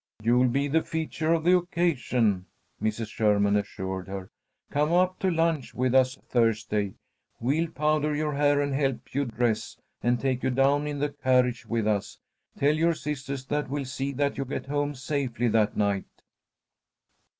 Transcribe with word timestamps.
"You'll 0.23 0.47
be 0.47 0.67
the 0.67 0.81
feature 0.81 1.31
of 1.31 1.43
the 1.43 1.55
occasion," 1.55 2.47
Mrs. 2.81 3.09
Sherman 3.09 3.55
assured 3.55 4.07
her. 4.07 4.31
"Come 4.71 4.91
up 4.91 5.19
to 5.19 5.29
lunch 5.29 5.75
with 5.75 5.93
us 5.93 6.17
Thursday. 6.27 6.95
We'll 7.39 7.67
powder 7.69 8.15
your 8.15 8.33
hair 8.33 8.59
and 8.61 8.73
help 8.73 9.13
you 9.13 9.25
dress, 9.25 9.77
and 10.01 10.19
take 10.19 10.41
you 10.41 10.49
down 10.49 10.87
in 10.87 10.97
the 10.97 11.09
carriage 11.09 11.67
with 11.67 11.85
us. 11.85 12.17
Tell 12.57 12.73
your 12.73 12.95
sisters 12.95 13.45
that 13.45 13.69
we'll 13.69 13.85
see 13.85 14.11
that 14.13 14.39
you 14.39 14.45
get 14.45 14.65
home 14.65 14.95
safely 14.95 15.47
that 15.49 15.77
night." 15.77 16.05